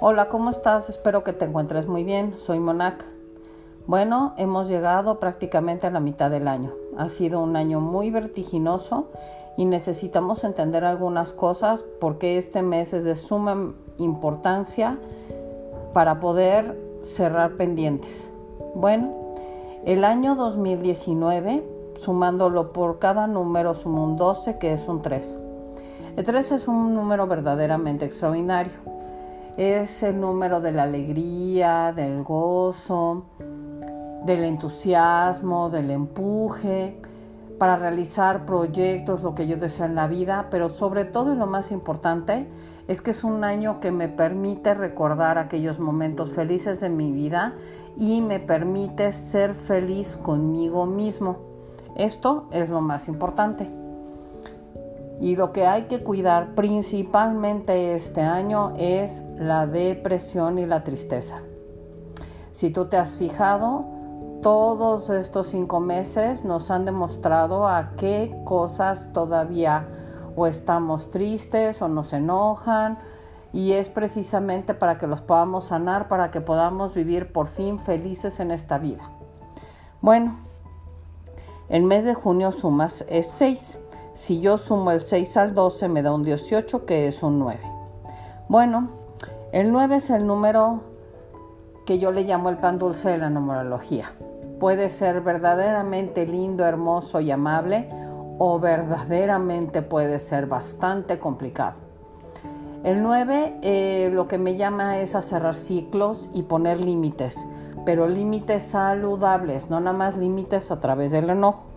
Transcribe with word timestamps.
Hola, 0.00 0.28
¿cómo 0.28 0.50
estás? 0.50 0.88
Espero 0.88 1.24
que 1.24 1.32
te 1.32 1.44
encuentres 1.44 1.88
muy 1.88 2.04
bien. 2.04 2.34
Soy 2.38 2.60
Monac. 2.60 3.04
Bueno, 3.88 4.32
hemos 4.36 4.68
llegado 4.68 5.18
prácticamente 5.18 5.88
a 5.88 5.90
la 5.90 5.98
mitad 5.98 6.30
del 6.30 6.46
año. 6.46 6.72
Ha 6.96 7.08
sido 7.08 7.40
un 7.40 7.56
año 7.56 7.80
muy 7.80 8.12
vertiginoso 8.12 9.08
y 9.56 9.64
necesitamos 9.64 10.44
entender 10.44 10.84
algunas 10.84 11.32
cosas 11.32 11.84
porque 12.00 12.38
este 12.38 12.62
mes 12.62 12.92
es 12.92 13.02
de 13.02 13.16
suma 13.16 13.74
importancia 13.96 14.98
para 15.92 16.20
poder 16.20 16.78
cerrar 17.02 17.56
pendientes. 17.56 18.30
Bueno, 18.76 19.34
el 19.84 20.04
año 20.04 20.36
2019, 20.36 21.64
sumándolo 21.98 22.72
por 22.72 23.00
cada 23.00 23.26
número, 23.26 23.74
suma 23.74 24.04
un 24.04 24.16
12 24.16 24.58
que 24.58 24.74
es 24.74 24.86
un 24.86 25.02
3. 25.02 25.38
El 26.14 26.24
3 26.24 26.52
es 26.52 26.68
un 26.68 26.94
número 26.94 27.26
verdaderamente 27.26 28.04
extraordinario. 28.04 28.97
Es 29.58 30.04
el 30.04 30.20
número 30.20 30.60
de 30.60 30.70
la 30.70 30.84
alegría, 30.84 31.92
del 31.92 32.22
gozo, 32.22 33.24
del 34.24 34.44
entusiasmo, 34.44 35.68
del 35.68 35.90
empuje 35.90 37.02
para 37.58 37.76
realizar 37.76 38.46
proyectos, 38.46 39.24
lo 39.24 39.34
que 39.34 39.48
yo 39.48 39.56
deseo 39.56 39.86
en 39.86 39.96
la 39.96 40.06
vida, 40.06 40.46
pero 40.48 40.68
sobre 40.68 41.04
todo 41.04 41.32
y 41.32 41.36
lo 41.36 41.48
más 41.48 41.72
importante 41.72 42.46
es 42.86 43.02
que 43.02 43.10
es 43.10 43.24
un 43.24 43.42
año 43.42 43.80
que 43.80 43.90
me 43.90 44.08
permite 44.08 44.74
recordar 44.74 45.38
aquellos 45.38 45.80
momentos 45.80 46.30
felices 46.30 46.78
de 46.78 46.88
mi 46.88 47.10
vida 47.10 47.54
y 47.96 48.20
me 48.20 48.38
permite 48.38 49.10
ser 49.10 49.56
feliz 49.56 50.16
conmigo 50.22 50.86
mismo. 50.86 51.38
Esto 51.96 52.46
es 52.52 52.70
lo 52.70 52.80
más 52.80 53.08
importante. 53.08 53.68
Y 55.20 55.36
lo 55.36 55.52
que 55.52 55.66
hay 55.66 55.84
que 55.84 56.02
cuidar 56.02 56.54
principalmente 56.54 57.94
este 57.94 58.20
año 58.20 58.72
es 58.76 59.22
la 59.36 59.66
depresión 59.66 60.58
y 60.58 60.66
la 60.66 60.84
tristeza. 60.84 61.42
Si 62.52 62.70
tú 62.70 62.86
te 62.86 62.96
has 62.96 63.16
fijado, 63.16 63.84
todos 64.42 65.10
estos 65.10 65.48
cinco 65.48 65.80
meses 65.80 66.44
nos 66.44 66.70
han 66.70 66.84
demostrado 66.84 67.66
a 67.66 67.92
qué 67.96 68.40
cosas 68.44 69.12
todavía 69.12 69.88
o 70.36 70.46
estamos 70.46 71.10
tristes 71.10 71.82
o 71.82 71.88
nos 71.88 72.12
enojan 72.12 72.98
y 73.52 73.72
es 73.72 73.88
precisamente 73.88 74.74
para 74.74 74.98
que 74.98 75.08
los 75.08 75.20
podamos 75.20 75.66
sanar, 75.66 76.06
para 76.06 76.30
que 76.30 76.40
podamos 76.40 76.94
vivir 76.94 77.32
por 77.32 77.48
fin 77.48 77.80
felices 77.80 78.38
en 78.38 78.52
esta 78.52 78.78
vida. 78.78 79.10
Bueno, 80.00 80.38
el 81.68 81.82
mes 81.82 82.04
de 82.04 82.14
junio 82.14 82.52
sumas 82.52 83.04
es 83.08 83.26
6. 83.26 83.80
Si 84.18 84.40
yo 84.40 84.58
sumo 84.58 84.90
el 84.90 85.00
6 85.00 85.36
al 85.36 85.54
12 85.54 85.88
me 85.88 86.02
da 86.02 86.12
un 86.12 86.24
18 86.24 86.84
que 86.84 87.06
es 87.06 87.22
un 87.22 87.38
9. 87.38 87.60
Bueno, 88.48 88.88
el 89.52 89.70
9 89.70 89.96
es 89.96 90.10
el 90.10 90.26
número 90.26 90.80
que 91.86 92.00
yo 92.00 92.10
le 92.10 92.24
llamo 92.24 92.48
el 92.50 92.58
pan 92.58 92.80
dulce 92.80 93.10
de 93.10 93.18
la 93.18 93.30
numerología 93.30 94.10
puede 94.58 94.90
ser 94.90 95.20
verdaderamente 95.20 96.26
lindo, 96.26 96.64
hermoso 96.64 97.20
y 97.20 97.30
amable 97.30 97.88
o 98.38 98.58
verdaderamente 98.58 99.82
puede 99.82 100.18
ser 100.18 100.46
bastante 100.46 101.18
complicado. 101.18 101.78
El 102.84 103.02
9 103.02 103.58
eh, 103.62 104.10
lo 104.12 104.28
que 104.28 104.38
me 104.38 104.56
llama 104.56 104.98
es 105.00 105.14
a 105.14 105.22
cerrar 105.22 105.56
ciclos 105.56 106.28
y 106.32 106.42
poner 106.44 106.80
límites, 106.80 107.44
pero 107.84 108.06
límites 108.06 108.64
saludables, 108.64 109.68
no 109.68 109.80
nada 109.80 109.96
más 109.96 110.16
límites 110.16 110.70
a 110.70 110.78
través 110.78 111.10
del 111.10 111.30
enojo. 111.30 111.67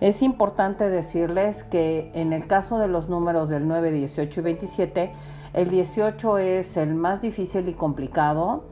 Es 0.00 0.22
importante 0.22 0.88
decirles 0.88 1.64
que 1.64 2.10
en 2.14 2.32
el 2.32 2.46
caso 2.46 2.78
de 2.78 2.88
los 2.88 3.08
números 3.08 3.48
del 3.48 3.68
9, 3.68 3.90
18 3.90 4.40
y 4.40 4.42
27, 4.42 5.12
el 5.52 5.68
18 5.68 6.38
es 6.38 6.76
el 6.76 6.94
más 6.94 7.22
difícil 7.22 7.68
y 7.68 7.74
complicado 7.74 8.64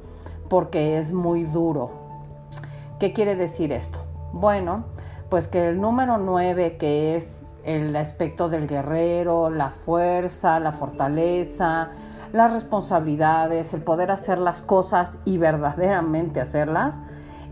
porque 0.48 0.98
es 0.98 1.12
muy 1.12 1.44
duro, 1.44 2.08
¿Qué 2.98 3.12
quiere 3.12 3.36
decir 3.36 3.70
esto? 3.70 4.00
Bueno, 4.32 4.84
pues 5.28 5.46
que 5.46 5.68
el 5.68 5.80
número 5.80 6.18
9, 6.18 6.78
que 6.78 7.14
es 7.14 7.40
el 7.62 7.94
aspecto 7.94 8.48
del 8.48 8.66
guerrero, 8.66 9.50
la 9.50 9.70
fuerza, 9.70 10.58
la 10.58 10.72
fortaleza, 10.72 11.90
las 12.32 12.52
responsabilidades, 12.52 13.72
el 13.72 13.82
poder 13.82 14.10
hacer 14.10 14.38
las 14.38 14.60
cosas 14.60 15.16
y 15.24 15.38
verdaderamente 15.38 16.40
hacerlas, 16.40 16.98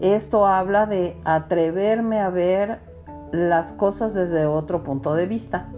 esto 0.00 0.47
habla 0.47 0.87
de 0.87 1.16
atreverme 1.25 2.21
a 2.21 2.28
ver 2.28 2.81
las 3.37 3.73
cosas 3.73 4.15
desde 4.15 4.47
otro 4.47 4.83
punto 4.83 5.15
de 5.15 5.27
vista 5.27 5.69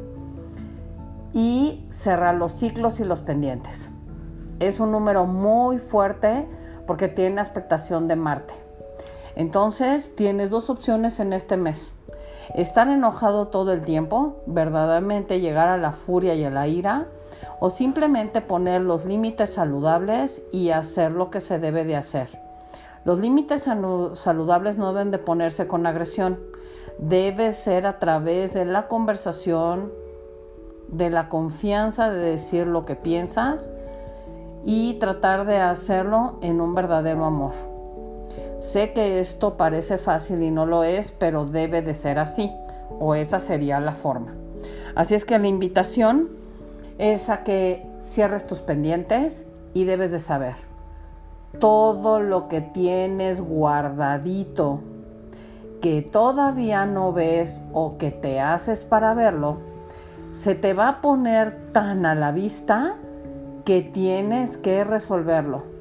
y 1.33 1.85
cerrar 1.91 2.35
los 2.35 2.53
ciclos 2.53 3.01
y 3.01 3.05
los 3.05 3.21
pendientes. 3.21 3.89
Es 4.61 4.81
un 4.81 4.93
número 4.93 5.25
muy 5.27 5.79
fuerte 5.79 6.49
porque 6.87 7.09
tiene 7.09 7.41
expectación 7.41 8.09
de 8.09 8.17
Marte. 8.17 8.55
Entonces 9.37 10.17
tienes 10.17 10.51
dos 10.51 10.69
opciones 10.71 11.21
en 11.21 11.33
este 11.33 11.57
mes. 11.57 11.93
Estar 12.55 12.89
enojado 12.89 13.49
todo 13.49 13.73
el 13.73 13.83
tiempo, 13.83 14.43
verdaderamente 14.47 15.41
llegar 15.41 15.69
a 15.69 15.77
la 15.77 15.93
furia 15.93 16.35
y 16.35 16.45
a 16.45 16.51
la 16.51 16.67
ira, 16.67 17.07
o 17.61 17.71
simplemente 17.71 18.41
poner 18.41 18.81
los 18.81 19.05
límites 19.05 19.55
saludables 19.55 20.43
y 20.51 20.71
hacer 20.71 21.13
lo 21.13 21.31
que 21.31 21.41
se 21.41 21.59
debe 21.59 21.85
de 21.85 21.97
hacer. 21.97 22.41
Los 23.05 23.21
límites 23.21 23.63
saludables 24.15 24.77
no 24.77 24.93
deben 24.93 25.11
de 25.11 25.19
ponerse 25.19 25.67
con 25.67 25.87
agresión, 25.87 26.39
debe 26.99 27.53
ser 27.53 27.87
a 27.87 27.99
través 27.99 28.55
de 28.55 28.65
la 28.65 28.89
conversación, 28.89 29.93
de 30.89 31.11
la 31.11 31.29
confianza 31.29 32.11
de 32.11 32.19
decir 32.19 32.67
lo 32.67 32.85
que 32.85 32.97
piensas 32.97 33.69
y 34.65 34.95
tratar 34.95 35.47
de 35.47 35.59
hacerlo 35.59 36.39
en 36.41 36.61
un 36.61 36.75
verdadero 36.75 37.25
amor. 37.25 37.53
Sé 38.61 38.93
que 38.93 39.21
esto 39.21 39.57
parece 39.57 39.99
fácil 39.99 40.43
y 40.43 40.51
no 40.51 40.67
lo 40.67 40.83
es, 40.85 41.11
pero 41.11 41.47
debe 41.47 41.83
de 41.83 41.95
ser 41.95 42.19
así, 42.19 42.53
o 42.99 43.15
esa 43.15 43.39
sería 43.39 43.81
la 43.81 43.93
forma. 43.93 44.35
Así 44.95 45.15
es 45.15 45.25
que 45.25 45.39
la 45.39 45.47
invitación 45.47 46.31
es 46.99 47.31
a 47.31 47.45
que 47.45 47.87
cierres 47.99 48.47
tus 48.47 48.61
pendientes 48.61 49.47
y 49.75 49.85
debes 49.85 50.11
de 50.11 50.19
saber 50.19 50.55
todo 51.59 52.21
lo 52.21 52.49
que 52.49 52.61
tienes 52.61 53.41
guardadito 53.41 54.81
que 55.81 56.03
todavía 56.03 56.87
no 56.87 57.13
ves 57.13 57.61
o 57.73 57.99
que 57.99 58.11
te 58.11 58.41
haces 58.41 58.85
para 58.85 59.15
verlo, 59.15 59.59
se 60.33 60.55
te 60.55 60.75
va 60.75 60.89
a 60.89 61.01
poner 61.01 61.73
tan 61.73 62.07
a 62.07 62.15
la 62.15 62.33
vista 62.33 62.97
que 63.65 63.83
tienes 63.83 64.57
que 64.57 64.85
resolverlo 64.85 65.79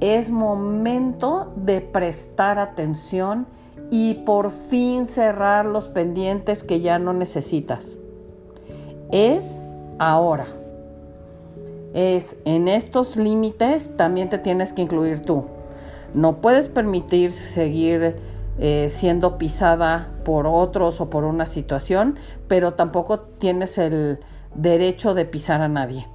es 0.00 0.30
momento 0.30 1.52
de 1.56 1.80
prestar 1.80 2.58
atención 2.58 3.46
y 3.90 4.14
por 4.14 4.50
fin 4.50 5.06
cerrar 5.06 5.64
los 5.64 5.88
pendientes 5.88 6.62
que 6.62 6.80
ya 6.80 6.98
no 6.98 7.12
necesitas. 7.12 7.98
Es 9.10 9.60
ahora. 9.98 10.46
Es 11.94 12.36
en 12.44 12.68
estos 12.68 13.16
límites 13.16 13.96
también 13.96 14.28
te 14.28 14.38
tienes 14.38 14.72
que 14.72 14.82
incluir 14.82 15.22
tú. 15.22 15.44
No 16.14 16.40
puedes 16.40 16.68
permitir 16.68 17.32
seguir 17.32 18.16
eh, 18.58 18.88
siendo 18.88 19.38
pisada 19.38 20.10
por 20.24 20.46
otros 20.46 21.00
o 21.00 21.10
por 21.10 21.24
una 21.24 21.46
situación, 21.46 22.16
pero 22.48 22.74
tampoco 22.74 23.20
tienes 23.20 23.78
el 23.78 24.20
derecho 24.54 25.14
de 25.14 25.24
pisar 25.24 25.60
a 25.60 25.68
nadie. 25.68 26.06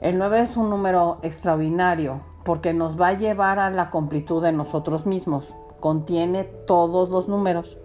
El 0.00 0.18
9 0.18 0.40
es 0.40 0.56
un 0.56 0.70
número 0.70 1.18
extraordinario 1.22 2.20
porque 2.44 2.72
nos 2.72 2.98
va 2.98 3.08
a 3.08 3.18
llevar 3.18 3.58
a 3.58 3.70
la 3.70 3.90
completud 3.90 4.42
de 4.42 4.52
nosotros 4.52 5.04
mismos. 5.04 5.54
Contiene 5.78 6.44
todos 6.44 7.10
los 7.10 7.28
números. 7.28 7.76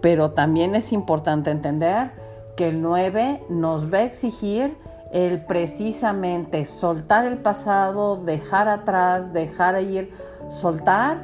Pero 0.00 0.32
también 0.32 0.74
es 0.74 0.92
importante 0.92 1.50
entender 1.50 2.12
que 2.56 2.68
el 2.68 2.82
9 2.82 3.44
nos 3.48 3.92
va 3.92 3.98
a 3.98 4.04
exigir 4.04 4.76
el 5.14 5.46
precisamente 5.46 6.64
soltar 6.64 7.24
el 7.24 7.38
pasado, 7.38 8.16
dejar 8.24 8.68
atrás, 8.68 9.32
dejar 9.32 9.80
ir, 9.80 10.10
soltar 10.48 11.20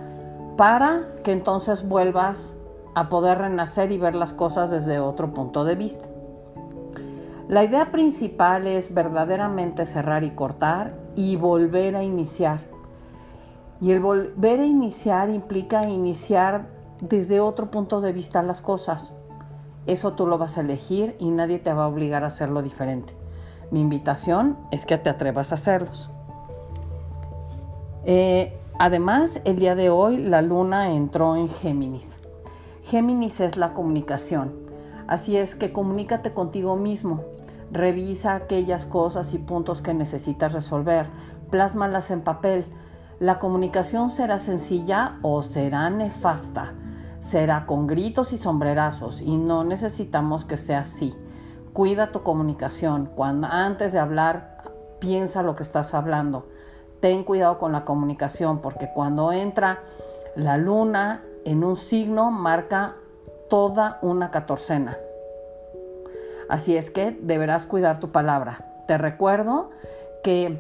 para 0.56 1.08
que 1.24 1.32
entonces 1.32 1.86
vuelvas 1.86 2.54
a 2.94 3.08
poder 3.08 3.38
renacer 3.38 3.90
y 3.90 3.98
ver 3.98 4.14
las 4.14 4.32
cosas 4.32 4.70
desde 4.70 5.00
otro 5.00 5.34
punto 5.34 5.64
de 5.64 5.74
vista. 5.74 6.08
La 7.48 7.64
idea 7.64 7.90
principal 7.90 8.68
es 8.68 8.94
verdaderamente 8.94 9.84
cerrar 9.86 10.22
y 10.22 10.30
cortar 10.30 10.94
y 11.16 11.34
volver 11.34 11.96
a 11.96 12.04
iniciar. 12.04 12.60
Y 13.80 13.90
el 13.90 13.98
volver 13.98 14.60
a 14.60 14.66
iniciar 14.66 15.30
implica 15.30 15.88
iniciar 15.88 16.68
desde 17.00 17.40
otro 17.40 17.72
punto 17.72 18.00
de 18.00 18.12
vista 18.12 18.40
las 18.44 18.62
cosas. 18.62 19.12
Eso 19.86 20.12
tú 20.12 20.28
lo 20.28 20.38
vas 20.38 20.58
a 20.58 20.60
elegir 20.60 21.16
y 21.18 21.30
nadie 21.30 21.58
te 21.58 21.72
va 21.72 21.86
a 21.86 21.88
obligar 21.88 22.22
a 22.22 22.28
hacerlo 22.28 22.62
diferente. 22.62 23.19
Mi 23.70 23.80
invitación 23.80 24.56
es 24.70 24.86
que 24.86 24.98
te 24.98 25.10
atrevas 25.10 25.52
a 25.52 25.56
hacerlos. 25.56 26.10
Eh, 28.04 28.58
además, 28.78 29.40
el 29.44 29.56
día 29.56 29.74
de 29.74 29.90
hoy 29.90 30.16
la 30.16 30.42
luna 30.42 30.92
entró 30.92 31.36
en 31.36 31.48
Géminis. 31.48 32.18
Géminis 32.82 33.40
es 33.40 33.56
la 33.56 33.74
comunicación. 33.74 34.54
Así 35.06 35.36
es 35.36 35.54
que 35.54 35.72
comunícate 35.72 36.32
contigo 36.32 36.76
mismo 36.76 37.24
Revisa 37.72 38.34
aquellas 38.34 38.84
cosas 38.84 39.32
y 39.32 39.38
puntos 39.38 39.80
que 39.80 39.94
necesitas 39.94 40.52
resolver. 40.52 41.06
Plásmalas 41.50 42.10
en 42.10 42.22
papel. 42.22 42.66
La 43.20 43.38
comunicación 43.38 44.10
será 44.10 44.38
sencilla 44.38 45.18
o 45.22 45.42
será 45.42 45.88
nefasta. 45.88 46.74
Será 47.20 47.66
con 47.66 47.86
gritos 47.86 48.32
y 48.32 48.38
sombrerazos 48.38 49.20
y 49.20 49.36
no 49.36 49.62
necesitamos 49.62 50.44
que 50.44 50.56
sea 50.56 50.80
así. 50.80 51.14
Cuida 51.72 52.08
tu 52.08 52.22
comunicación. 52.22 53.10
Cuando 53.14 53.46
antes 53.50 53.92
de 53.92 53.98
hablar, 53.98 54.58
piensa 54.98 55.42
lo 55.42 55.56
que 55.56 55.62
estás 55.62 55.94
hablando. 55.94 56.46
Ten 57.00 57.24
cuidado 57.24 57.58
con 57.58 57.72
la 57.72 57.84
comunicación 57.84 58.60
porque 58.60 58.90
cuando 58.94 59.32
entra 59.32 59.80
la 60.36 60.56
luna 60.56 61.22
en 61.44 61.64
un 61.64 61.76
signo 61.76 62.30
marca 62.30 62.96
toda 63.48 63.98
una 64.02 64.30
catorcena. 64.30 64.98
Así 66.48 66.76
es 66.76 66.90
que 66.90 67.12
deberás 67.12 67.66
cuidar 67.66 68.00
tu 68.00 68.10
palabra. 68.10 68.66
Te 68.86 68.98
recuerdo 68.98 69.70
que 70.22 70.58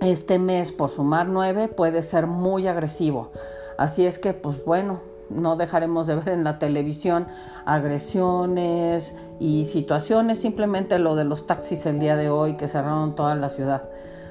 este 0.00 0.38
mes 0.38 0.70
por 0.70 0.90
sumar 0.90 1.26
nueve 1.26 1.68
puede 1.68 2.02
ser 2.02 2.26
muy 2.26 2.68
agresivo. 2.68 3.32
Así 3.78 4.06
es 4.06 4.18
que, 4.18 4.34
pues 4.34 4.64
bueno, 4.64 5.00
no 5.30 5.56
dejaremos 5.56 6.06
de 6.06 6.16
ver 6.16 6.28
en 6.30 6.44
la 6.44 6.58
televisión 6.58 7.26
agresiones 7.64 9.14
y 9.38 9.64
situaciones, 9.66 10.40
simplemente 10.40 10.98
lo 10.98 11.16
de 11.16 11.24
los 11.24 11.46
taxis 11.46 11.86
el 11.86 11.98
día 11.98 12.16
de 12.16 12.30
hoy 12.30 12.56
que 12.56 12.68
cerraron 12.68 13.14
toda 13.14 13.34
la 13.34 13.50
ciudad. 13.50 13.88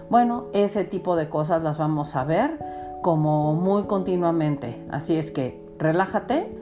Bueno, 0.09 0.45
ese 0.53 0.83
tipo 0.83 1.15
de 1.15 1.29
cosas 1.29 1.63
las 1.63 1.77
vamos 1.77 2.15
a 2.15 2.23
ver 2.23 2.59
como 3.01 3.53
muy 3.53 3.83
continuamente. 3.83 4.85
Así 4.89 5.17
es 5.17 5.31
que 5.31 5.65
relájate 5.77 6.57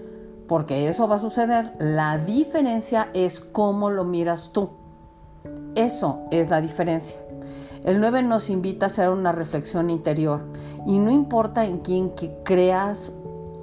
porque 0.48 0.88
eso 0.88 1.08
va 1.08 1.16
a 1.16 1.20
suceder. 1.20 1.74
La 1.80 2.18
diferencia 2.18 3.10
es 3.14 3.40
cómo 3.40 3.90
lo 3.90 4.04
miras 4.04 4.52
tú. 4.52 4.70
Eso 5.76 6.22
es 6.32 6.50
la 6.50 6.62
diferencia. 6.62 7.18
El 7.84 8.00
9 8.00 8.24
nos 8.24 8.50
invita 8.50 8.88
a 8.88 8.90
hacer 8.90 9.10
una 9.10 9.32
reflexión 9.32 9.92
interior 9.92 10.42
y 10.88 10.98
no 10.98 11.12
importa 11.12 11.66
en 11.66 11.80
quién 11.80 12.14
creas 12.44 13.12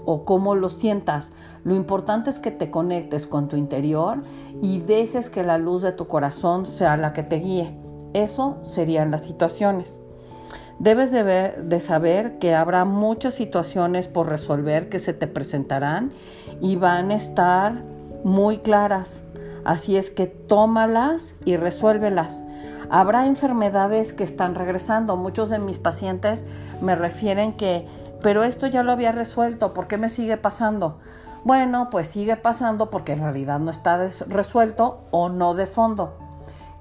o 0.04 0.24
cómo 0.24 0.54
lo 0.54 0.68
sientas, 0.68 1.30
lo 1.64 1.74
importante 1.74 2.30
es 2.30 2.38
que 2.38 2.50
te 2.50 2.70
conectes 2.70 3.26
con 3.26 3.48
tu 3.48 3.56
interior 3.56 4.22
y 4.60 4.80
dejes 4.80 5.30
que 5.30 5.42
la 5.42 5.58
luz 5.58 5.82
de 5.82 5.92
tu 5.92 6.06
corazón 6.06 6.66
sea 6.66 6.96
la 6.96 7.12
que 7.12 7.22
te 7.22 7.36
guíe. 7.36 7.78
Eso 8.14 8.58
serían 8.62 9.10
las 9.10 9.24
situaciones. 9.24 10.00
Debes 10.78 11.12
de, 11.12 11.22
de, 11.22 11.80
saber 11.80 12.38
que 12.38 12.54
habrá 12.54 12.84
muchas 12.84 13.34
situaciones 13.34 14.08
por 14.08 14.28
resolver 14.28 14.88
que 14.88 14.98
se 14.98 15.12
te 15.12 15.28
presentarán 15.28 16.12
y 16.60 16.76
van 16.76 17.10
a 17.10 17.14
estar 17.14 17.84
muy 18.24 18.58
claras. 18.58 19.22
Así 19.64 19.96
es 19.96 20.10
que 20.10 20.26
tómalas 20.26 21.34
y 21.44 21.56
resuélvelas. 21.56 22.42
Habrá 22.90 23.26
enfermedades 23.26 24.12
que 24.12 24.24
están 24.24 24.54
regresando. 24.54 25.16
Muchos 25.16 25.50
de 25.50 25.58
mis 25.58 25.78
pacientes 25.78 26.44
me 26.82 26.94
refieren 26.94 27.54
que, 27.54 27.86
pero 28.22 28.44
esto 28.44 28.66
ya 28.66 28.82
lo 28.82 28.92
había 28.92 29.12
resuelto, 29.12 29.74
¿por 29.74 29.86
qué 29.86 29.98
me 29.98 30.08
sigue 30.08 30.36
pasando? 30.36 30.98
Bueno, 31.44 31.88
pues 31.90 32.06
sigue 32.06 32.36
pasando 32.36 32.88
porque 32.88 33.12
en 33.12 33.20
realidad 33.20 33.58
no 33.58 33.70
está 33.70 34.08
resuelto 34.28 35.00
o 35.10 35.28
no 35.28 35.54
de 35.54 35.66
fondo. 35.66 36.14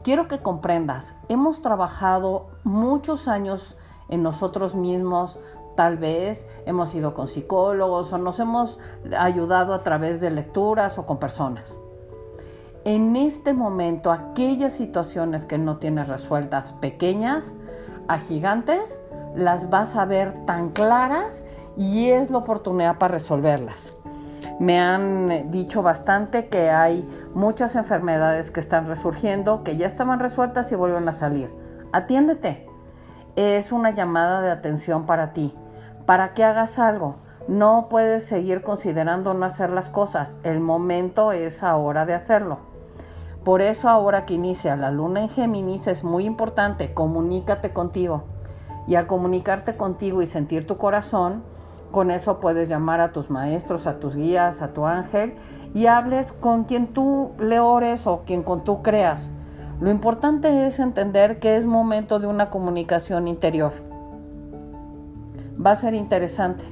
Quiero 0.04 0.28
que 0.28 0.40
comprendas, 0.40 1.14
hemos 1.30 1.62
trabajado 1.62 2.50
muchos 2.64 3.28
años 3.28 3.76
en 4.10 4.24
nosotros 4.24 4.76
mismos, 4.76 5.40
tal 5.76 5.98
vez 5.98 6.46
hemos 6.66 6.94
ido 6.94 7.14
con 7.14 7.28
psicólogos 7.28 8.14
o 8.14 8.18
nos 8.18 8.40
hemos 8.40 8.78
ayudado 9.18 9.74
a 9.74 9.84
través 9.84 10.22
de 10.22 10.30
lecturas 10.30 10.98
o 10.98 11.06
con 11.06 11.18
personas. 11.18 11.76
En 12.84 13.16
este 13.16 13.54
momento, 13.54 14.12
aquellas 14.12 14.74
situaciones 14.74 15.46
que 15.46 15.60
no 15.60 15.78
tienes 15.78 16.08
resueltas, 16.08 16.72
pequeñas 16.74 17.54
a 18.08 18.18
gigantes, 18.18 19.00
las 19.36 19.70
vas 19.70 19.96
a 19.96 20.06
ver 20.06 20.46
tan 20.46 20.70
claras 20.70 21.44
y 21.78 22.10
es 22.10 22.30
la 22.30 22.38
oportunidad 22.38 22.98
para 22.98 23.14
resolverlas. 23.14 23.98
Me 24.60 24.80
han 24.80 25.50
dicho 25.50 25.82
bastante 25.82 26.48
que 26.48 26.70
hay 26.70 27.08
muchas 27.34 27.76
enfermedades 27.76 28.52
que 28.52 28.60
están 28.60 28.88
resurgiendo, 28.88 29.64
que 29.64 29.78
ya 29.78 29.88
estaban 29.88 30.20
resueltas 30.20 30.72
y 30.72 30.76
vuelven 30.76 31.08
a 31.10 31.14
salir. 31.14 31.50
Atiéndete 31.92 32.72
es 33.36 33.72
una 33.72 33.92
llamada 33.92 34.42
de 34.42 34.52
atención 34.52 35.06
para 35.06 35.34
ti, 35.34 35.54
para 36.06 36.34
que 36.34 36.44
hagas 36.44 36.80
algo. 36.80 37.16
No 37.48 37.88
puedes 37.90 38.26
seguir 38.26 38.62
considerando 38.62 39.34
no 39.34 39.46
hacer 39.46 39.72
las 39.72 39.90
cosas. 39.90 40.38
El 40.44 40.60
momento 40.60 41.32
es 41.32 41.64
ahora 41.64 42.06
de 42.06 42.14
hacerlo. 42.14 42.60
Por 43.44 43.62
eso 43.62 43.90
ahora 43.90 44.26
que 44.26 44.36
inicia 44.36 44.76
la 44.76 44.92
luna 44.92 45.22
en 45.22 45.30
Géminis 45.30 45.88
es 45.88 46.04
muy 46.04 46.26
importante, 46.26 46.94
comunícate 46.94 47.74
contigo. 47.74 48.24
Y 48.88 48.96
al 48.96 49.08
comunicarte 49.08 49.78
contigo 49.78 50.22
y 50.22 50.28
sentir 50.28 50.66
tu 50.68 50.78
corazón, 50.78 51.44
con 51.92 52.12
eso 52.12 52.40
puedes 52.40 52.70
llamar 52.70 53.02
a 53.02 53.12
tus 53.12 53.30
maestros, 53.30 53.88
a 53.88 54.00
tus 54.00 54.16
guías, 54.16 54.62
a 54.62 54.70
tu 54.70 54.86
ángel 54.86 55.34
y 55.74 55.88
hables 55.88 56.32
con 56.32 56.64
quien 56.64 56.88
tú 56.88 57.32
le 57.40 57.60
ores 57.60 58.08
o 58.08 58.22
quien 58.26 58.44
con 58.44 58.64
tú 58.64 58.82
creas 58.82 59.32
lo 59.82 59.90
importante 59.90 60.68
es 60.68 60.78
entender 60.78 61.40
que 61.40 61.58
es 61.58 61.66
momento 61.66 62.20
de 62.20 62.28
una 62.28 62.52
comunicación 62.52 63.28
interior. 63.28 63.74
Va 65.60 65.72
a 65.72 65.76
ser 65.76 65.96
interesante. 65.96 66.64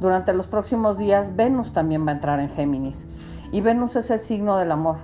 Durante 0.00 0.34
los 0.34 0.46
próximos 0.46 0.98
días 0.98 1.34
Venus 1.34 1.72
también 1.72 2.06
va 2.06 2.10
a 2.10 2.14
entrar 2.16 2.38
en 2.38 2.50
Géminis 2.50 3.08
y 3.52 3.62
Venus 3.62 3.96
es 3.96 4.10
el 4.10 4.18
signo 4.18 4.58
del 4.58 4.70
amor. 4.70 4.98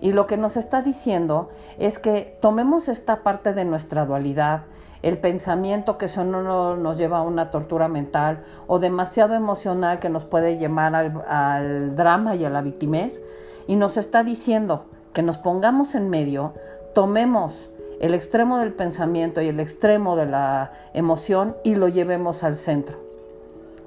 Y 0.00 0.10
lo 0.10 0.26
que 0.26 0.36
nos 0.36 0.56
está 0.56 0.82
diciendo 0.82 1.48
es 1.78 2.00
que 2.00 2.36
tomemos 2.42 2.88
esta 2.88 3.22
parte 3.22 3.54
de 3.54 3.64
nuestra 3.64 4.04
dualidad, 4.04 4.62
el 5.02 5.18
pensamiento 5.18 5.98
que 5.98 6.08
solo 6.08 6.76
nos 6.76 6.98
lleva 6.98 7.18
a 7.18 7.22
una 7.22 7.50
tortura 7.50 7.88
mental 7.88 8.44
o 8.66 8.78
demasiado 8.78 9.34
emocional 9.34 9.98
que 9.98 10.08
nos 10.08 10.24
puede 10.24 10.58
llevar 10.58 10.94
al, 10.94 11.24
al 11.28 11.96
drama 11.96 12.34
y 12.36 12.44
a 12.44 12.50
la 12.50 12.62
victimez, 12.62 13.22
y 13.66 13.76
nos 13.76 13.96
está 13.96 14.24
diciendo, 14.24 14.86
que 15.12 15.22
nos 15.22 15.38
pongamos 15.38 15.94
en 15.94 16.10
medio, 16.10 16.54
tomemos 16.94 17.70
el 18.00 18.14
extremo 18.14 18.58
del 18.58 18.72
pensamiento 18.72 19.42
y 19.42 19.48
el 19.48 19.60
extremo 19.60 20.16
de 20.16 20.26
la 20.26 20.72
emoción 20.94 21.56
y 21.64 21.74
lo 21.74 21.88
llevemos 21.88 22.44
al 22.44 22.54
centro. 22.54 22.98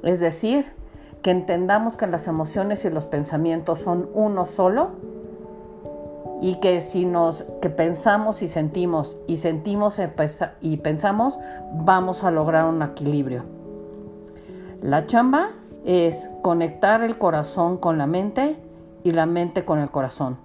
Es 0.04 0.20
decir, 0.20 0.66
que 1.22 1.32
entendamos 1.32 1.96
que 1.96 2.08
las 2.08 2.28
emociones 2.28 2.84
y 2.86 2.90
los 2.90 3.06
pensamientos 3.06 3.80
son 3.80 4.10
uno 4.14 4.46
solo 4.46 4.92
y 6.42 6.56
que 6.56 6.82
si 6.82 7.06
nos 7.06 7.46
que 7.62 7.70
pensamos 7.70 8.42
y 8.42 8.48
sentimos 8.48 9.18
y 9.28 9.38
sentimos 9.38 10.00
y 10.60 10.78
pensamos, 10.78 11.38
vamos 11.74 12.24
a 12.24 12.32
lograr 12.32 12.66
un 12.66 12.82
equilibrio. 12.82 13.44
La 14.82 15.06
chamba 15.06 15.50
es 15.86 16.30
conectar 16.42 17.04
el 17.04 17.18
corazón 17.18 17.78
con 17.78 18.00
la 18.00 18.08
mente 18.08 18.58
y 19.04 19.12
la 19.12 19.28
mente 19.28 19.64
con 19.64 19.80
el 19.80 19.92
corazón. 19.92 20.38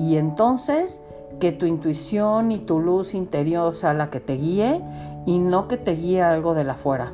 Y 0.00 0.16
entonces 0.16 1.00
que 1.38 1.52
tu 1.52 1.66
intuición 1.66 2.50
y 2.50 2.58
tu 2.58 2.80
luz 2.80 3.14
interior 3.14 3.74
sea 3.74 3.94
la 3.94 4.10
que 4.10 4.20
te 4.20 4.34
guíe 4.34 4.80
y 5.26 5.38
no 5.38 5.68
que 5.68 5.76
te 5.76 5.92
guíe 5.92 6.22
algo 6.22 6.54
de 6.54 6.64
la 6.64 6.74
fuera. 6.74 7.12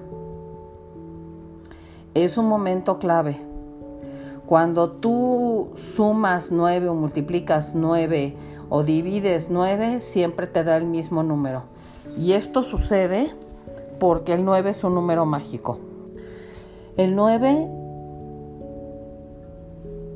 Es 2.15 2.39
un 2.39 2.49
momento 2.49 2.99
clave. 2.99 3.48
Cuando 4.49 4.93
tú 4.93 5.69
sumas 5.75 6.51
nueve 6.51 6.89
o 6.89 6.95
multiplicas 6.95 7.75
nueve 7.75 8.35
o 8.71 8.83
divides 8.83 9.49
nueve, 9.51 10.01
siempre 10.01 10.47
te 10.47 10.65
da 10.65 10.79
el 10.79 10.87
mismo 10.87 11.23
número. 11.23 11.65
Y 12.17 12.33
esto 12.33 12.63
sucede 12.63 13.35
porque 14.01 14.33
el 14.33 14.47
9 14.47 14.71
es 14.71 14.83
un 14.85 14.95
número 14.95 15.27
mágico. 15.27 15.81
El 16.97 17.15
9 17.15 17.69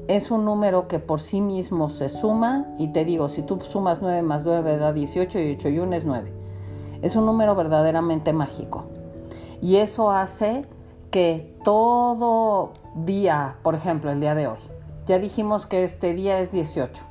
es 0.08 0.30
un 0.30 0.46
número 0.46 0.88
que 0.88 0.98
por 0.98 1.20
sí 1.20 1.42
mismo 1.42 1.90
se 1.90 2.08
suma 2.08 2.68
y 2.78 2.88
te 2.88 3.04
digo, 3.04 3.28
si 3.28 3.42
tú 3.42 3.60
sumas 3.60 4.00
9 4.00 4.22
más 4.22 4.44
9 4.44 4.78
da 4.78 4.94
18 4.94 5.38
y 5.40 5.52
8 5.56 5.68
y 5.68 5.78
1 5.78 5.94
es 5.94 6.04
9. 6.06 6.32
Es 7.02 7.16
un 7.16 7.26
número 7.26 7.54
verdaderamente 7.54 8.32
mágico. 8.32 8.84
Y 9.60 9.76
eso 9.76 10.10
hace 10.10 10.64
que 11.10 11.54
todo 11.64 12.72
día, 12.94 13.56
por 13.62 13.74
ejemplo, 13.74 14.10
el 14.10 14.20
día 14.20 14.34
de 14.34 14.46
hoy, 14.46 14.58
ya 15.06 15.18
dijimos 15.18 15.66
que 15.66 15.84
este 15.84 16.14
día 16.14 16.38
es 16.40 16.52
18. 16.52 17.02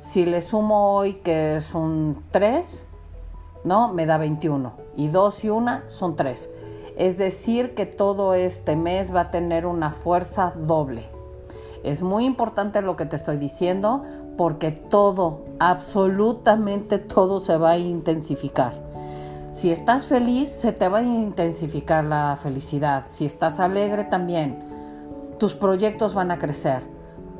Si 0.00 0.26
le 0.26 0.40
sumo 0.40 0.94
hoy 0.94 1.14
que 1.14 1.56
es 1.56 1.74
un 1.74 2.24
3, 2.30 2.86
¿no? 3.64 3.92
Me 3.92 4.06
da 4.06 4.18
21. 4.18 4.72
Y 4.96 5.08
2 5.08 5.44
y 5.44 5.50
1 5.50 5.80
son 5.88 6.16
3. 6.16 6.48
Es 6.96 7.18
decir, 7.18 7.74
que 7.74 7.86
todo 7.86 8.34
este 8.34 8.76
mes 8.76 9.14
va 9.14 9.20
a 9.20 9.30
tener 9.30 9.66
una 9.66 9.92
fuerza 9.92 10.52
doble. 10.56 11.08
Es 11.82 12.02
muy 12.02 12.24
importante 12.24 12.82
lo 12.82 12.96
que 12.96 13.06
te 13.06 13.16
estoy 13.16 13.36
diciendo 13.36 14.02
porque 14.36 14.70
todo, 14.70 15.44
absolutamente 15.58 16.98
todo 16.98 17.40
se 17.40 17.56
va 17.56 17.70
a 17.70 17.78
intensificar. 17.78 18.72
Si 19.52 19.70
estás 19.70 20.06
feliz, 20.06 20.48
se 20.48 20.72
te 20.72 20.88
va 20.88 20.98
a 20.98 21.02
intensificar 21.02 22.04
la 22.04 22.38
felicidad. 22.40 23.04
Si 23.10 23.26
estás 23.26 23.60
alegre 23.60 24.04
también, 24.04 24.69
tus 25.40 25.54
proyectos 25.54 26.12
van 26.14 26.30
a 26.30 26.38
crecer. 26.38 26.82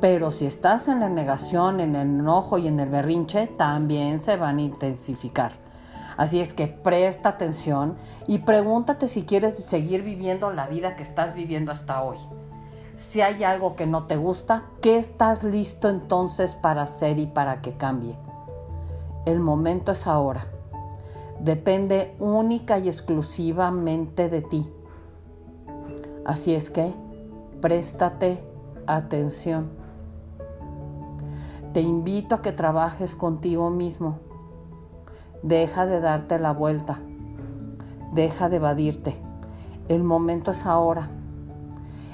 Pero 0.01 0.31
si 0.31 0.47
estás 0.47 0.87
en 0.87 0.99
la 0.99 1.07
negación, 1.07 1.79
en 1.79 1.95
el 1.95 2.07
enojo 2.07 2.57
y 2.57 2.67
en 2.67 2.79
el 2.79 2.89
berrinche, 2.89 3.45
también 3.45 4.19
se 4.19 4.35
van 4.37 4.57
a 4.57 4.63
intensificar. 4.63 5.51
Así 6.17 6.41
es 6.41 6.53
que 6.53 6.65
presta 6.65 7.29
atención 7.29 7.95
y 8.27 8.39
pregúntate 8.39 9.07
si 9.07 9.23
quieres 9.23 9.55
seguir 9.67 10.01
viviendo 10.01 10.51
la 10.51 10.67
vida 10.67 10.95
que 10.95 11.03
estás 11.03 11.35
viviendo 11.35 11.71
hasta 11.71 12.01
hoy. 12.01 12.17
Si 12.95 13.21
hay 13.21 13.43
algo 13.43 13.75
que 13.75 13.85
no 13.85 14.07
te 14.07 14.17
gusta, 14.17 14.63
¿qué 14.81 14.97
estás 14.97 15.43
listo 15.43 15.87
entonces 15.87 16.55
para 16.55 16.81
hacer 16.81 17.19
y 17.19 17.27
para 17.27 17.61
que 17.61 17.73
cambie? 17.77 18.17
El 19.25 19.39
momento 19.39 19.91
es 19.91 20.07
ahora. 20.07 20.47
Depende 21.39 22.15
única 22.19 22.79
y 22.79 22.87
exclusivamente 22.87 24.27
de 24.27 24.41
ti. 24.41 24.67
Así 26.25 26.55
es 26.55 26.71
que 26.71 26.93
préstate 27.61 28.43
atención. 28.87 29.69
Te 31.73 31.81
invito 31.81 32.35
a 32.35 32.41
que 32.41 32.51
trabajes 32.51 33.15
contigo 33.15 33.69
mismo. 33.69 34.19
Deja 35.43 35.85
de 35.85 36.01
darte 36.01 36.39
la 36.39 36.51
vuelta. 36.51 36.99
Deja 38.13 38.49
de 38.49 38.57
evadirte. 38.57 39.15
El 39.87 40.03
momento 40.03 40.51
es 40.51 40.65
ahora. 40.65 41.09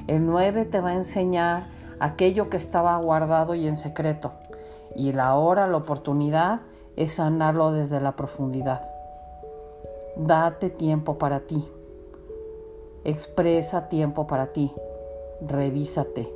El 0.06 0.26
9 0.26 0.66
te 0.66 0.82
va 0.82 0.90
a 0.90 0.96
enseñar 0.96 1.68
aquello 2.00 2.50
que 2.50 2.58
estaba 2.58 2.96
guardado 2.98 3.56
y 3.56 3.68
en 3.68 3.78
secreto. 3.78 4.34
Y 4.96 5.14
la 5.14 5.36
hora, 5.36 5.68
la 5.68 5.78
oportunidad 5.78 6.62
es 6.96 7.14
sanarlo 7.14 7.72
desde 7.72 8.00
la 8.00 8.16
profundidad. 8.16 8.82
Date 10.18 10.70
tiempo 10.70 11.18
para 11.18 11.42
ti. 11.42 11.68
Expresa 13.04 13.88
tiempo 13.88 14.28
para 14.28 14.48
ti. 14.48 14.74
Revísate. 15.42 16.32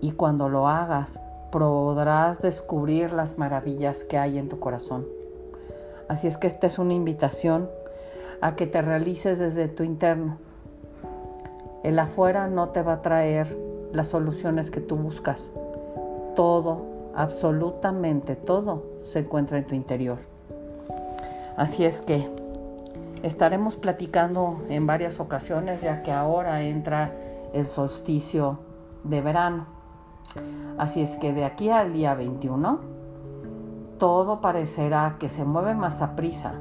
Y 0.00 0.12
cuando 0.12 0.48
lo 0.48 0.68
hagas, 0.68 1.18
podrás 1.50 2.42
descubrir 2.42 3.12
las 3.12 3.38
maravillas 3.38 4.04
que 4.04 4.18
hay 4.18 4.38
en 4.38 4.48
tu 4.48 4.58
corazón. 4.58 5.06
Así 6.08 6.26
es 6.26 6.36
que 6.36 6.46
esta 6.46 6.66
es 6.66 6.78
una 6.78 6.94
invitación 6.94 7.68
a 8.40 8.54
que 8.54 8.66
te 8.66 8.82
realices 8.82 9.38
desde 9.38 9.68
tu 9.68 9.82
interno 9.82 10.38
el 11.84 11.98
afuera 12.00 12.48
no 12.48 12.70
te 12.70 12.82
va 12.82 12.94
a 12.94 13.02
traer 13.02 13.56
las 13.92 14.08
soluciones 14.08 14.70
que 14.70 14.80
tú 14.80 14.96
buscas. 14.96 15.50
Todo, 16.34 16.82
absolutamente 17.14 18.34
todo, 18.34 18.82
se 19.00 19.20
encuentra 19.20 19.58
en 19.58 19.64
tu 19.64 19.74
interior. 19.74 20.18
Así 21.56 21.84
es 21.84 22.00
que 22.00 22.28
estaremos 23.22 23.76
platicando 23.76 24.60
en 24.68 24.86
varias 24.86 25.20
ocasiones, 25.20 25.80
ya 25.80 26.02
que 26.02 26.10
ahora 26.10 26.62
entra 26.62 27.12
el 27.52 27.66
solsticio 27.66 28.58
de 29.04 29.20
verano. 29.20 29.66
Así 30.78 31.02
es 31.02 31.16
que 31.16 31.32
de 31.32 31.44
aquí 31.44 31.70
al 31.70 31.92
día 31.92 32.14
21, 32.14 32.78
todo 33.98 34.40
parecerá 34.40 35.16
que 35.18 35.28
se 35.28 35.44
mueve 35.44 35.74
más 35.74 36.02
a 36.02 36.14
prisa, 36.14 36.54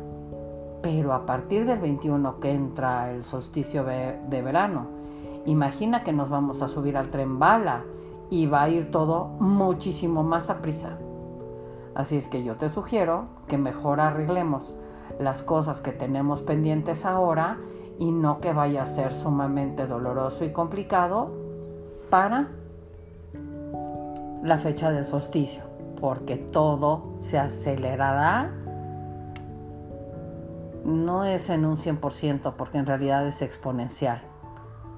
pero 0.81 1.13
a 1.13 1.25
partir 1.25 1.65
del 1.65 1.79
21 1.79 2.39
que 2.39 2.51
entra 2.51 3.11
el 3.11 3.23
solsticio 3.25 3.83
de 3.83 4.41
verano, 4.41 4.97
Imagina 5.47 6.03
que 6.03 6.11
nos 6.11 6.29
vamos 6.29 6.61
a 6.61 6.67
subir 6.67 6.97
al 6.97 7.09
tren 7.09 7.39
bala 7.39 7.85
y 8.29 8.47
va 8.47 8.63
a 8.63 8.69
ir 8.69 8.91
todo 8.91 9.27
muchísimo 9.39 10.21
más 10.21 10.49
a 10.49 10.57
prisa. 10.57 10.97
Así 11.95 12.17
es 12.17 12.27
que 12.27 12.43
yo 12.43 12.57
te 12.57 12.67
sugiero 12.67 13.27
que 13.47 13.57
mejor 13.57 14.01
arreglemos 14.01 14.73
las 15.21 15.43
cosas 15.43 15.79
que 15.79 15.93
tenemos 15.93 16.41
pendientes 16.41 17.05
ahora 17.05 17.59
y 17.99 18.11
no 18.11 18.39
que 18.39 18.53
vaya 18.53 18.83
a 18.83 18.85
ser 18.85 19.11
sumamente 19.11 19.87
doloroso 19.87 20.45
y 20.45 20.51
complicado 20.51 21.31
para 22.09 22.47
la 24.43 24.57
fecha 24.57 24.91
del 24.91 25.05
solsticio, 25.05 25.63
porque 25.99 26.37
todo 26.37 27.15
se 27.17 27.39
acelerará. 27.39 28.51
No 30.85 31.25
es 31.25 31.49
en 31.49 31.65
un 31.65 31.75
100%, 31.75 32.53
porque 32.55 32.77
en 32.77 32.85
realidad 32.85 33.25
es 33.27 33.41
exponencial. 33.41 34.21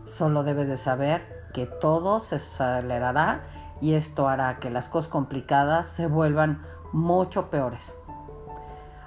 Solo 0.05 0.43
debes 0.43 0.69
de 0.69 0.77
saber 0.77 1.21
que 1.53 1.65
todo 1.65 2.19
se 2.19 2.35
acelerará 2.35 3.41
y 3.81 3.93
esto 3.93 4.27
hará 4.27 4.59
que 4.59 4.69
las 4.69 4.87
cosas 4.89 5.09
complicadas 5.09 5.87
se 5.87 6.07
vuelvan 6.07 6.61
mucho 6.91 7.49
peores. 7.49 7.95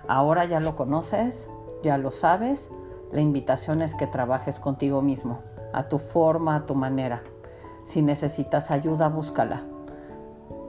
Ahora 0.08 0.44
ya 0.44 0.61
lo 0.61 0.76
conoces, 0.76 1.49
ya 1.82 1.99
lo 1.99 2.11
sabes. 2.11 2.70
La 3.12 3.21
invitación 3.21 3.83
es 3.83 3.95
que 3.95 4.07
trabajes 4.07 4.59
contigo 4.59 5.02
mismo, 5.02 5.40
a 5.75 5.88
tu 5.88 5.99
forma, 5.99 6.57
a 6.57 6.66
tu 6.66 6.75
manera. 6.75 7.23
Si 7.85 8.00
necesitas 8.00 8.71
ayuda, 8.71 9.09
búscala. 9.09 9.62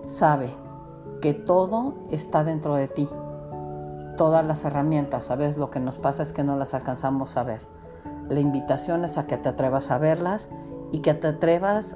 Sabe 0.07 0.53
que 1.21 1.33
todo 1.33 1.95
está 2.11 2.43
dentro 2.43 2.75
de 2.75 2.89
ti. 2.89 3.07
Todas 4.17 4.45
las 4.45 4.65
herramientas, 4.65 5.25
¿sabes? 5.25 5.57
Lo 5.57 5.71
que 5.71 5.79
nos 5.79 5.97
pasa 5.97 6.21
es 6.21 6.33
que 6.33 6.43
no 6.43 6.57
las 6.57 6.73
alcanzamos 6.73 7.37
a 7.37 7.43
ver. 7.43 7.61
La 8.27 8.41
invitación 8.41 9.05
es 9.05 9.17
a 9.17 9.25
que 9.25 9.37
te 9.37 9.47
atrevas 9.47 9.89
a 9.89 9.97
verlas 9.97 10.49
y 10.91 10.99
que 10.99 11.13
te 11.13 11.27
atrevas 11.27 11.95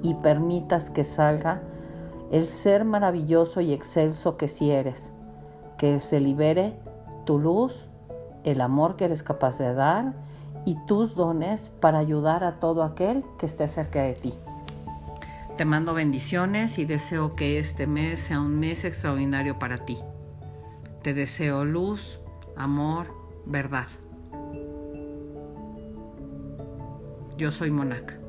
y 0.00 0.14
permitas 0.14 0.88
que 0.88 1.04
salga 1.04 1.60
el 2.30 2.46
ser 2.46 2.86
maravilloso 2.86 3.60
y 3.60 3.74
excelso 3.74 4.38
que 4.38 4.48
sí 4.48 4.70
eres, 4.70 5.12
que 5.76 6.00
se 6.00 6.18
libere 6.18 6.78
tu 7.26 7.38
luz, 7.38 7.90
el 8.44 8.60
amor 8.60 8.96
que 8.96 9.04
eres 9.04 9.22
capaz 9.22 9.58
de 9.58 9.74
dar 9.74 10.14
y 10.64 10.76
tus 10.86 11.14
dones 11.14 11.70
para 11.80 11.98
ayudar 11.98 12.44
a 12.44 12.60
todo 12.60 12.82
aquel 12.82 13.24
que 13.38 13.46
esté 13.46 13.68
cerca 13.68 14.02
de 14.02 14.14
ti. 14.14 14.34
Te 15.56 15.64
mando 15.64 15.92
bendiciones 15.94 16.78
y 16.78 16.84
deseo 16.84 17.36
que 17.36 17.58
este 17.58 17.86
mes 17.86 18.20
sea 18.20 18.40
un 18.40 18.58
mes 18.58 18.84
extraordinario 18.84 19.58
para 19.58 19.84
ti. 19.84 19.98
Te 21.02 21.14
deseo 21.14 21.64
luz, 21.64 22.20
amor, 22.56 23.08
verdad. 23.44 23.86
Yo 27.36 27.50
soy 27.50 27.70
Monac. 27.70 28.21